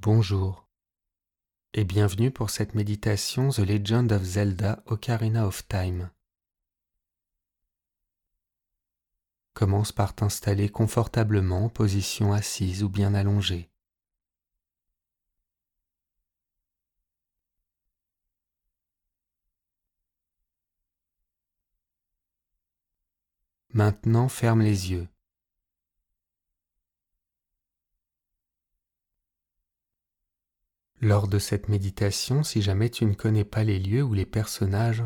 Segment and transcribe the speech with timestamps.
[0.00, 0.68] Bonjour
[1.74, 6.12] et bienvenue pour cette méditation The Legend of Zelda Ocarina of Time.
[9.54, 13.72] Commence par t'installer confortablement en position assise ou bien allongée.
[23.74, 25.08] Maintenant ferme les yeux.
[31.00, 35.04] Lors de cette méditation, si jamais tu ne connais pas les lieux ou les personnages,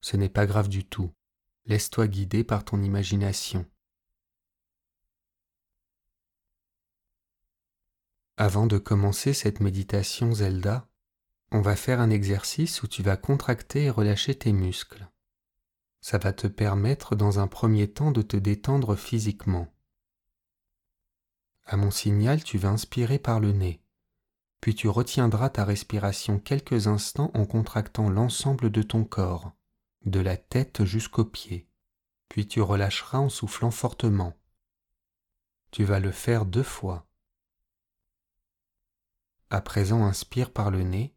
[0.00, 1.12] ce n'est pas grave du tout.
[1.66, 3.64] Laisse-toi guider par ton imagination.
[8.36, 10.88] Avant de commencer cette méditation Zelda,
[11.52, 15.08] on va faire un exercice où tu vas contracter et relâcher tes muscles.
[16.00, 19.72] Ça va te permettre dans un premier temps de te détendre physiquement.
[21.66, 23.80] À mon signal, tu vas inspirer par le nez
[24.60, 29.52] puis tu retiendras ta respiration quelques instants en contractant l'ensemble de ton corps,
[30.04, 31.68] de la tête jusqu'aux pieds,
[32.28, 34.34] puis tu relâcheras en soufflant fortement.
[35.70, 37.06] Tu vas le faire deux fois.
[39.50, 41.14] À présent, inspire par le nez.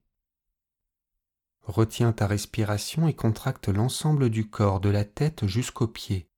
[1.62, 6.30] Retiens ta respiration et contracte l'ensemble du corps, de la tête jusqu'aux pieds.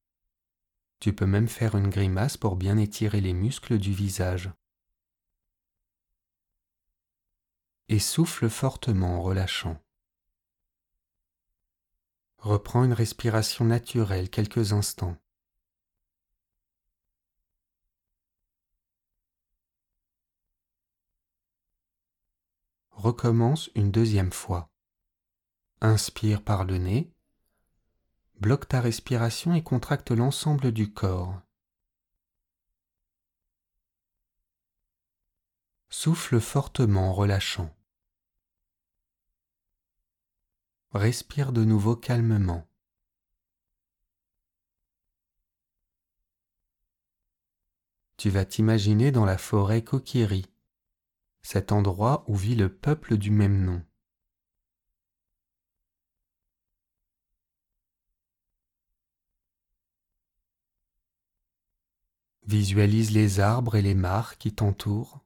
[0.99, 4.51] Tu peux même faire une grimace pour bien étirer les muscles du visage.
[7.87, 9.81] Et souffle fortement en relâchant.
[12.37, 15.17] Reprends une respiration naturelle quelques instants.
[22.91, 24.71] Recommence une deuxième fois.
[25.81, 27.11] Inspire par le nez.
[28.39, 31.41] Bloque ta respiration et contracte l'ensemble du corps.
[35.89, 37.74] Souffle fortement en relâchant.
[40.95, 42.65] Respire de nouveau calmement.
[48.15, 50.45] Tu vas t'imaginer dans la forêt Kokiri,
[51.41, 53.83] cet endroit où vit le peuple du même nom.
[62.43, 65.24] Visualise les arbres et les mares qui t'entourent.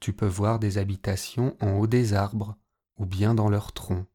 [0.00, 2.56] Tu peux voir des habitations en haut des arbres
[2.96, 4.06] ou bien dans leurs troncs.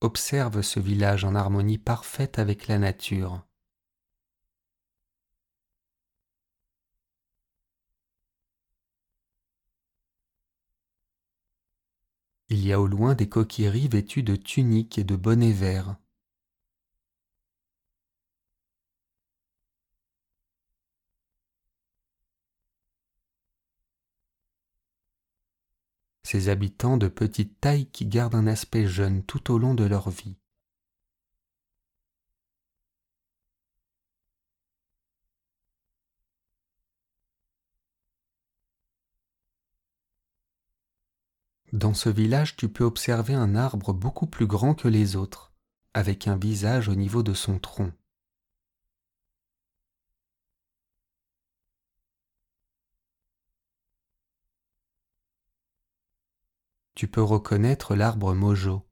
[0.00, 3.46] Observe ce village en harmonie parfaite avec la nature.
[12.48, 15.96] Il y a au loin des coquilleries vêtues de tuniques et de bonnets verts.
[26.32, 30.08] Ces habitants de petite taille qui gardent un aspect jeune tout au long de leur
[30.08, 30.38] vie.
[41.74, 45.52] Dans ce village, tu peux observer un arbre beaucoup plus grand que les autres,
[45.92, 47.92] avec un visage au niveau de son tronc.
[57.02, 58.88] Tu peux reconnaître l'arbre Mojo,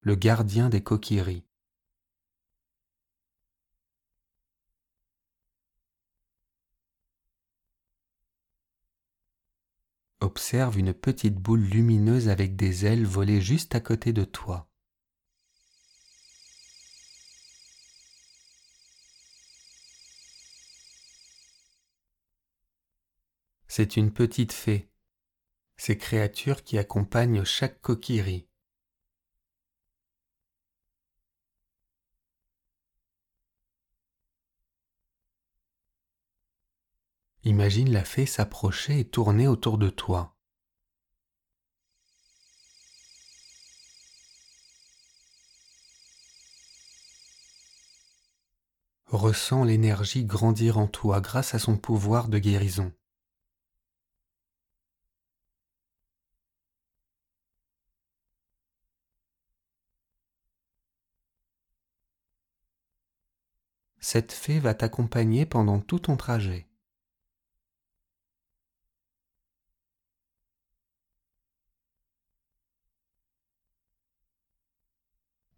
[0.00, 1.44] le gardien des coquilleries.
[10.20, 14.70] Observe une petite boule lumineuse avec des ailes volées juste à côté de toi.
[23.68, 24.91] C'est une petite fée
[25.84, 28.46] ces créatures qui accompagnent chaque coquillerie.
[37.42, 40.36] Imagine la fée s'approcher et tourner autour de toi.
[49.06, 52.92] Ressens l'énergie grandir en toi grâce à son pouvoir de guérison.
[64.04, 66.68] Cette fée va t'accompagner pendant tout ton trajet.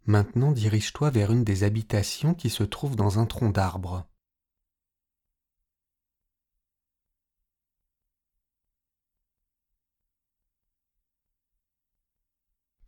[0.05, 4.07] Maintenant dirige-toi vers une des habitations qui se trouve dans un tronc d'arbre.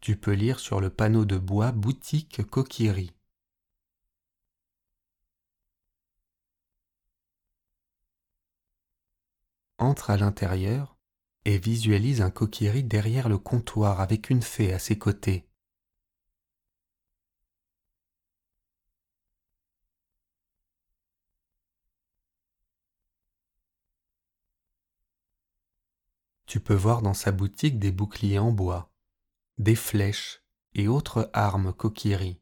[0.02, 3.17] Tu peux lire sur le panneau de bois boutique Coquillerie.
[9.80, 10.98] Entre à l'intérieur
[11.46, 15.48] et visualise un coquillerie derrière le comptoir avec une fée à ses côtés.
[26.48, 28.90] Tu peux voir dans sa boutique des boucliers en bois,
[29.60, 30.42] des flèches
[30.74, 32.40] et autres armes coquilleries.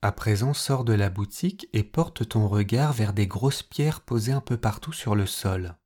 [0.00, 4.30] À présent, sors de la boutique et porte ton regard vers des grosses pierres posées
[4.30, 5.76] un peu partout sur le sol.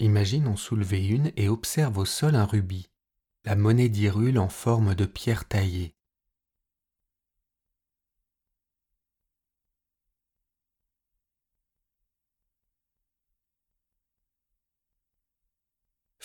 [0.00, 2.88] Imagine en soulever une et observe au sol un rubis,
[3.44, 5.97] la monnaie d'Irule en forme de pierre taillée.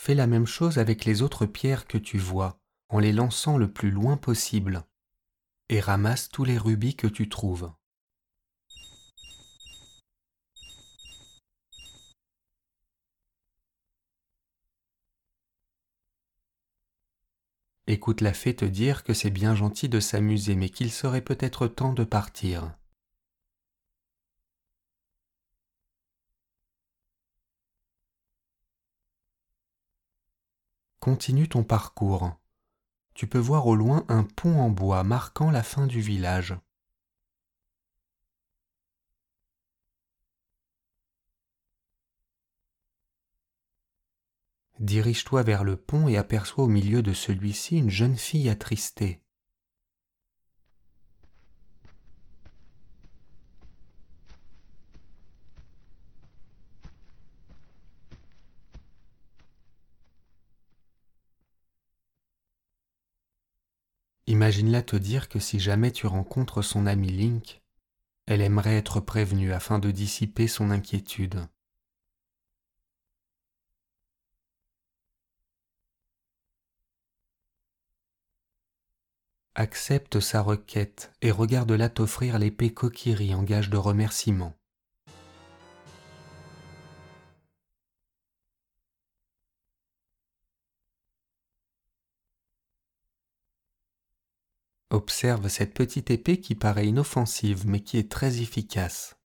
[0.06, 2.60] Fais la même chose avec les autres pierres que tu vois,
[2.90, 4.84] en les lançant le plus loin possible,
[5.70, 7.72] et ramasse tous les rubis que tu trouves.
[17.88, 21.68] Écoute la fée te dire que c'est bien gentil de s'amuser, mais qu'il serait peut-être
[21.68, 22.76] temps de partir.
[31.04, 32.32] Continue ton parcours.
[33.14, 36.56] Tu peux voir au loin un pont en bois marquant la fin du village.
[44.80, 49.23] Dirige-toi vers le pont et aperçois au milieu de celui-ci une jeune fille attristée.
[64.44, 67.62] Imagine-la te dire que si jamais tu rencontres son ami Link,
[68.26, 71.48] elle aimerait être prévenue afin de dissiper son inquiétude.
[79.56, 84.58] accepte sa requête et regarde-la t'offrir l'épée Kokiri en gage de remerciement.
[94.94, 99.16] Observe cette petite épée qui paraît inoffensive mais qui est très efficace.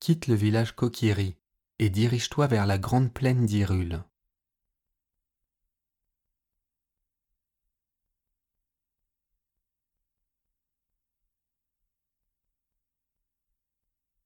[0.00, 1.36] Quitte le village Kokiri
[1.78, 4.02] et dirige-toi vers la grande plaine d'Irule.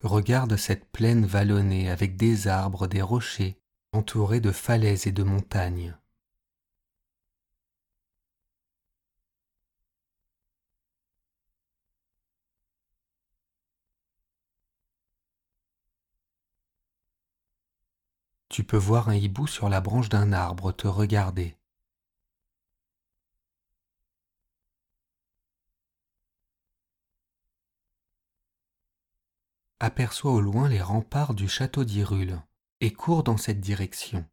[0.06, 3.58] Regarde cette plaine vallonnée avec des arbres, des rochers,
[3.92, 5.96] entourés de falaises et de montagnes.
[18.56, 21.58] tu peux voir un hibou sur la branche d'un arbre te regarder.
[29.78, 32.40] Aperçois au loin les remparts du château d'Irule
[32.80, 34.26] et cours dans cette direction.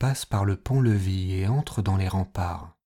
[0.00, 2.76] Passe par le pont-levis et entre dans les remparts.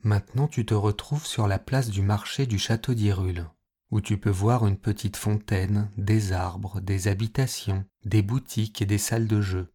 [0.00, 3.48] Maintenant tu te retrouves sur la place du marché du château d'Irule,
[3.94, 8.98] où tu peux voir une petite fontaine, des arbres, des habitations, des boutiques et des
[8.98, 9.72] salles de jeu.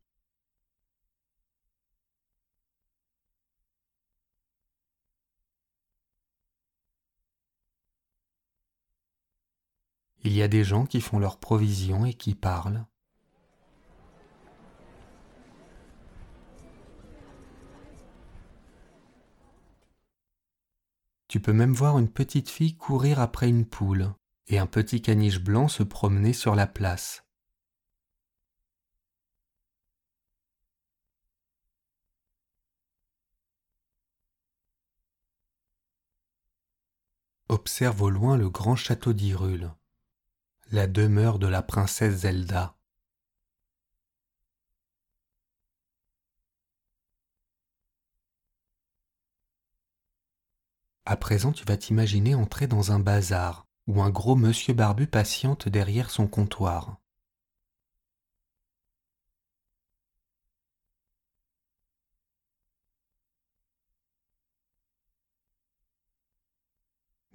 [10.26, 12.86] Il y a des gens qui font leurs provisions et qui parlent.
[21.30, 24.16] Tu peux même voir une petite fille courir après une poule
[24.48, 27.24] et un petit caniche blanc se promenait sur la place.
[37.48, 39.72] Observe au loin le grand château d'Hyrule,
[40.72, 42.79] la demeure de la princesse Zelda.
[51.10, 55.68] À présent, tu vas t'imaginer entrer dans un bazar où un gros monsieur barbu patiente
[55.68, 57.01] derrière son comptoir.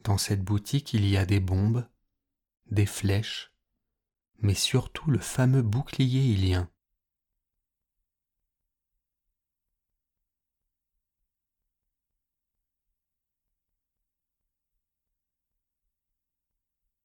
[0.05, 1.85] Dans cette boutique, il y a des bombes,
[2.71, 3.53] des flèches,
[4.39, 6.71] mais surtout le fameux bouclier ilien.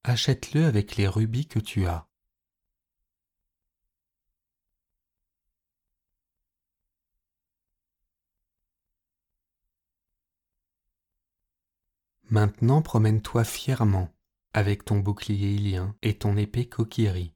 [0.04, 2.06] Achète-le avec les rubis que tu as.
[12.30, 14.14] Maintenant promène-toi fièrement
[14.52, 17.34] avec ton bouclier ilien et ton épée kokiri.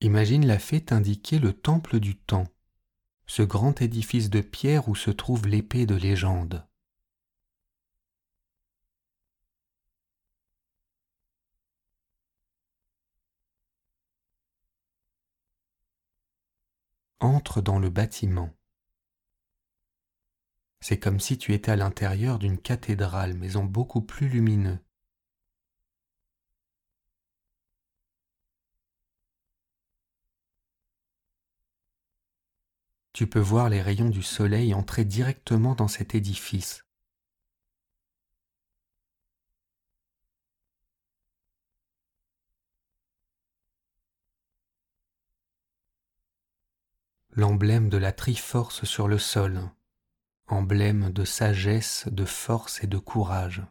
[0.00, 2.46] Imagine la fée t'indiquer le temple du temps,
[3.26, 6.64] ce grand édifice de pierre où se trouve l'épée de légende.
[17.18, 18.54] Entre dans le bâtiment.
[20.78, 24.78] C'est comme si tu étais à l'intérieur d'une cathédrale, mais en beaucoup plus lumineux.
[33.18, 36.84] Tu peux voir les rayons du soleil entrer directement dans cet édifice.
[47.30, 49.68] L'emblème de la Triforce sur le sol,
[50.46, 53.64] emblème de sagesse, de force et de courage.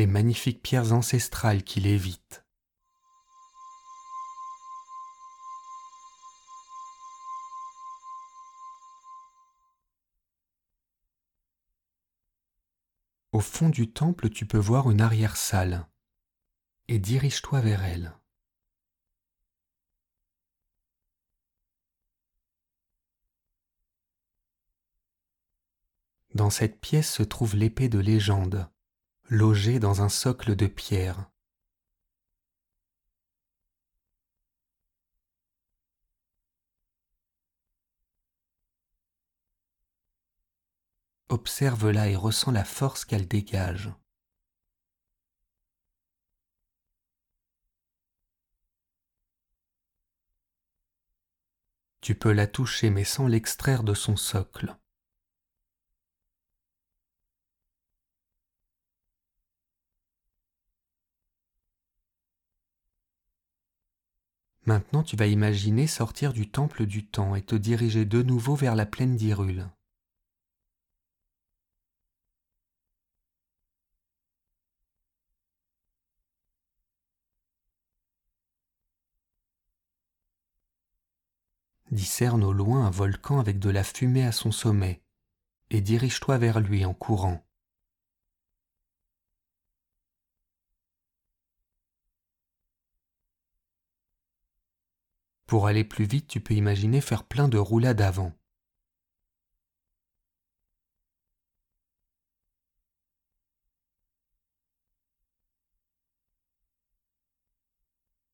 [0.00, 2.42] Les magnifiques pierres ancestrales qui l'évitent.
[13.32, 15.86] Au fond du temple, tu peux voir une arrière-salle
[16.88, 18.16] et dirige-toi vers elle.
[26.32, 28.70] Dans cette pièce se trouve l'épée de légende,
[29.30, 31.30] logé dans un socle de pierre.
[41.28, 43.92] Observe-la et ressens la force qu'elle dégage.
[52.00, 54.76] Tu peux la toucher mais sans l'extraire de son socle.
[64.70, 68.76] Maintenant tu vas imaginer sortir du temple du temps et te diriger de nouveau vers
[68.76, 69.68] la plaine d'Irule.
[81.90, 85.02] Discerne au loin un volcan avec de la fumée à son sommet,
[85.70, 87.44] et dirige-toi vers lui en courant.
[95.50, 98.32] Pour aller plus vite, tu peux imaginer faire plein de roulades avant.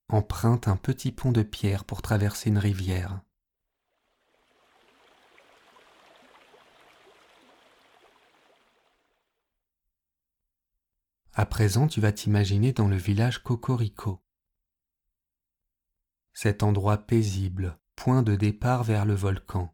[0.09, 3.19] Emprunte un petit pont de pierre pour traverser une rivière.
[11.33, 14.21] À présent, tu vas t'imaginer dans le village Cocorico
[16.39, 19.73] cet endroit paisible, point de départ vers le volcan.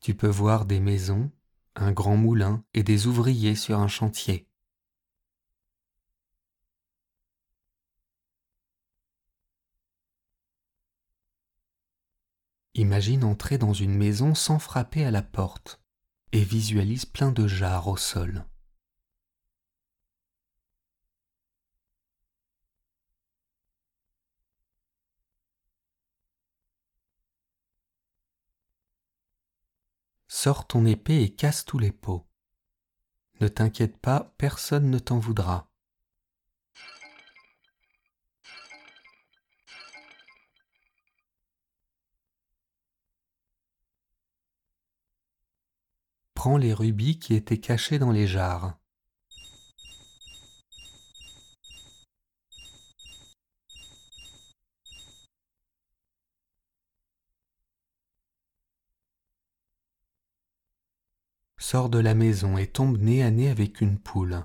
[0.00, 1.30] Tu peux voir des maisons,
[1.74, 4.48] un grand moulin et des ouvriers sur un chantier.
[12.72, 15.82] Imagine entrer dans une maison sans frapper à la porte
[16.32, 18.44] et visualise plein de jarres au sol.
[30.26, 32.24] Sors ton épée et casse tous les pots.
[33.40, 35.68] Ne t'inquiète pas, personne ne t'en voudra.
[46.38, 48.78] Prends les rubis qui étaient cachés dans les jarres.
[61.58, 64.44] Sors de la maison et tombe nez à nez avec une poule.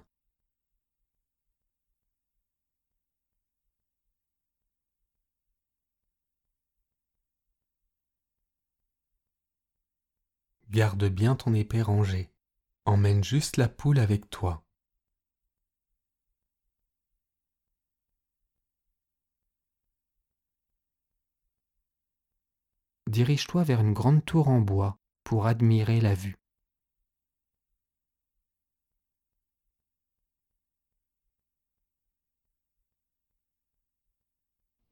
[10.73, 12.31] Garde bien ton épée rangée.
[12.85, 14.65] Emmène juste la poule avec toi.
[23.05, 26.39] Dirige-toi vers une grande tour en bois pour admirer la vue.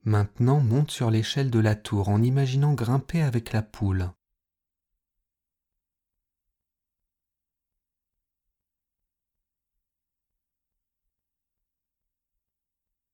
[0.04, 4.12] Maintenant monte sur l'échelle de la tour en imaginant grimper avec la poule.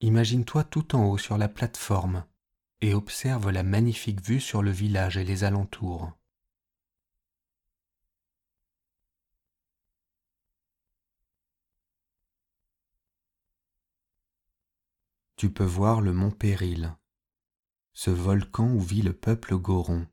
[0.01, 2.24] Imagine-toi tout en haut sur la plateforme
[2.82, 6.12] et observe la magnifique vue sur le village et les alentours.
[15.36, 16.96] Tu peux voir le mont Péril,
[17.94, 20.08] ce volcan où vit le peuple Goron.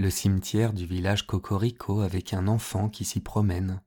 [0.00, 3.82] Le cimetière du village Cocorico avec un enfant qui s'y promène.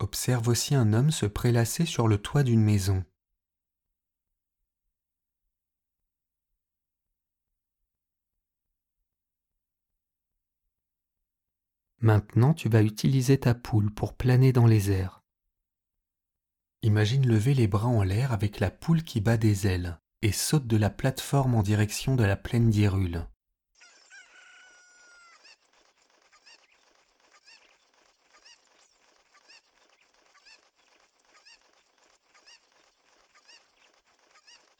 [0.00, 3.04] Observe aussi un homme se prélasser sur le toit d'une maison.
[12.00, 15.23] Maintenant, tu vas utiliser ta poule pour planer dans les airs.
[16.84, 20.66] Imagine lever les bras en l'air avec la poule qui bat des ailes et saute
[20.66, 23.26] de la plateforme en direction de la plaine d'Irule.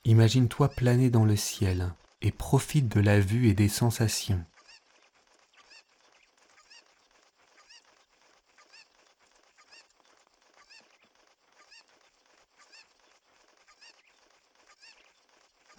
[0.04, 4.44] Imagine-toi planer dans le ciel et profite de la vue et des sensations.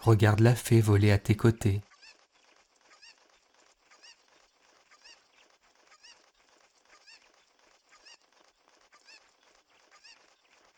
[0.06, 1.82] Regarde la fée voler à tes côtés.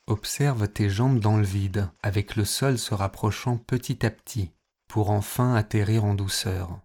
[0.06, 4.54] Observe tes jambes dans le vide, avec le sol se rapprochant petit à petit,
[4.88, 6.80] pour enfin atterrir en douceur.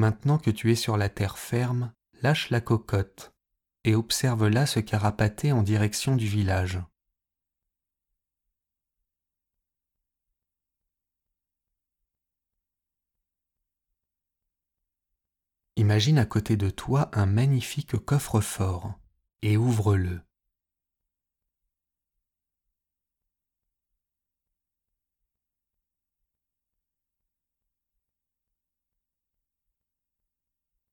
[0.00, 3.34] Maintenant que tu es sur la terre ferme, lâche la cocotte
[3.84, 6.80] et observe-la se carapater en direction du village.
[15.76, 18.94] Imagine à côté de toi un magnifique coffre-fort
[19.42, 20.22] et ouvre-le.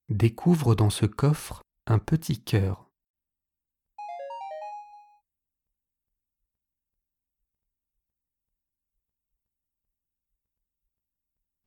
[0.09, 2.89] Découvre dans ce coffre un petit cœur.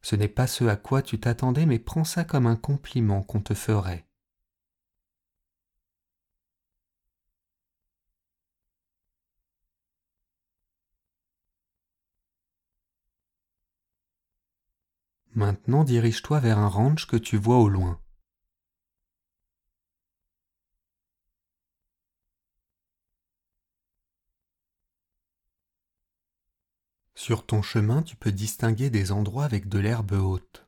[0.03, 3.40] Ce n'est pas ce à quoi tu t'attendais, mais prends ça comme un compliment qu'on
[3.40, 4.07] te ferait.
[15.35, 18.00] Maintenant dirige-toi vers un ranch que tu vois au loin.
[27.23, 30.67] Sur ton chemin, tu peux distinguer des endroits avec de l'herbe haute.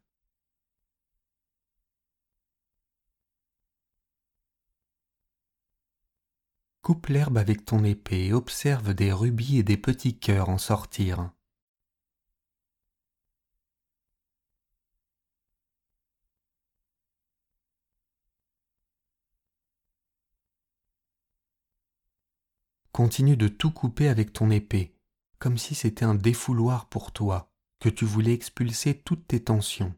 [6.83, 11.31] Coupe l'herbe avec ton épée et observe des rubis et des petits cœurs en sortir.
[22.93, 24.95] Continue de tout couper avec ton épée,
[25.43, 27.51] comme si c'était un défouloir pour toi,
[27.81, 29.93] que tu voulais expulser toutes tes tensions.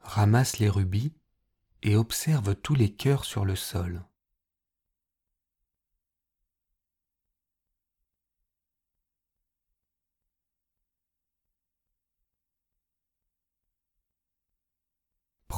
[0.00, 1.14] Ramasse les rubis
[1.84, 4.04] et observe tous les cœurs sur le sol.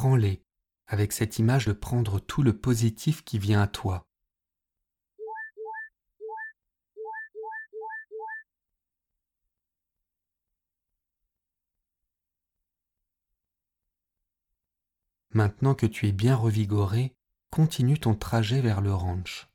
[0.01, 0.45] Prends-les,
[0.87, 4.07] avec cette image de prendre tout le positif qui vient à toi.
[15.31, 17.17] Maintenant que tu es bien revigoré,
[17.51, 19.48] continue ton trajet vers le ranch.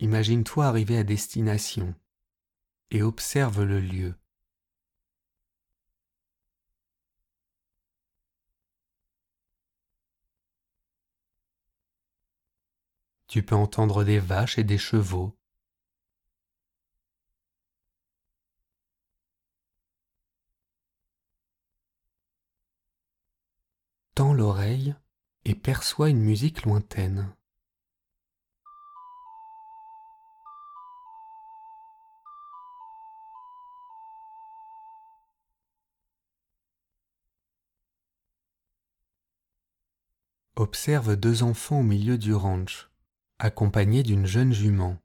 [0.00, 1.94] Imagine-toi arriver à destination
[2.90, 4.14] et observe le lieu.
[13.28, 15.36] Tu peux entendre des vaches et des chevaux.
[24.14, 24.94] Tends l'oreille
[25.44, 27.36] et perçois une musique lointaine.
[40.60, 42.90] Observe deux enfants au milieu du ranch,
[43.38, 44.98] accompagnés d'une jeune jument.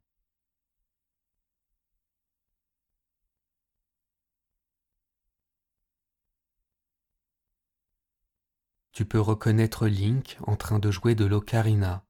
[8.92, 12.06] Tu peux reconnaître Link en train de jouer de l'ocarina.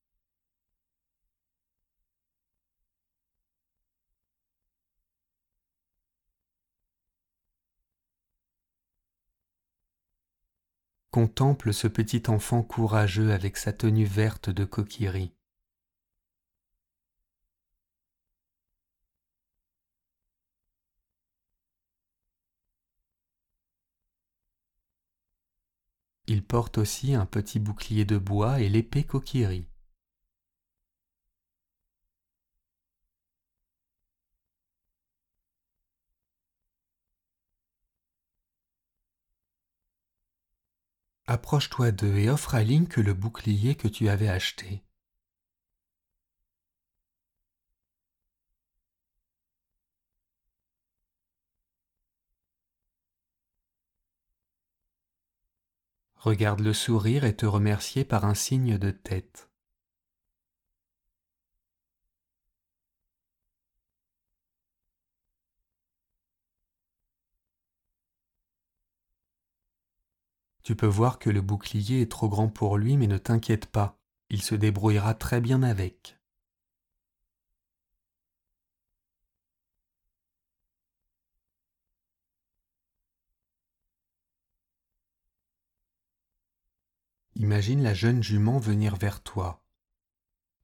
[11.16, 15.32] Contemple ce petit enfant courageux avec sa tenue verte de coquillerie.
[26.28, 29.70] Il porte aussi un petit bouclier de bois et l'épée coquillerie.
[41.28, 44.84] Approche-toi d'eux et offre à Link le bouclier que tu avais acheté.
[56.16, 59.50] Regarde le sourire et te remercier par un signe de tête.
[70.66, 74.00] Tu peux voir que le bouclier est trop grand pour lui, mais ne t'inquiète pas,
[74.32, 76.18] il se débrouillera très bien avec.
[87.36, 89.64] Imagine la jeune jument venir vers toi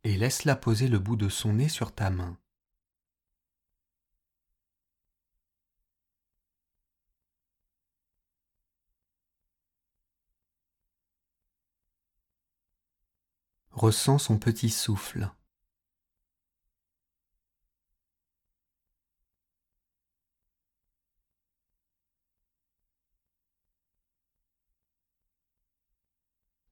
[0.03, 2.39] et laisse-la poser le bout de son nez sur ta main.
[13.71, 15.31] Ressens son petit souffle.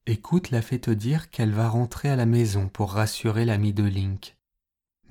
[0.06, 3.84] Écoute la fait te dire qu'elle va rentrer à la maison pour rassurer l'ami de
[3.84, 4.38] Link,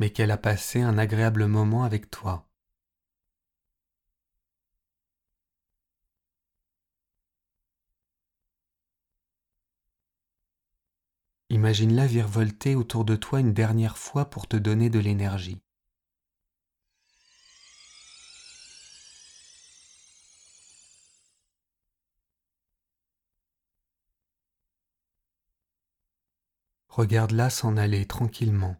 [0.00, 2.47] mais qu'elle a passé un agréable moment avec toi.
[11.58, 15.60] Imagine-la virevolter autour de toi une dernière fois pour te donner de l'énergie.
[26.86, 28.76] Regarde-la s'en aller tranquillement.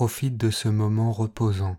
[0.00, 1.76] Profite de ce moment reposant.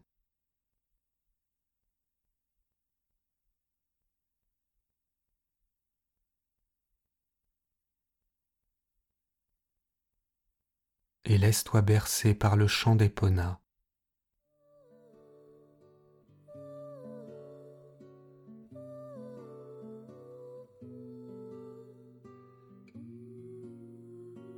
[11.25, 13.59] Et laisse-toi bercer par le chant des ponas.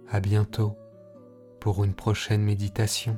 [0.09, 0.75] À bientôt
[1.61, 3.17] pour une prochaine méditation.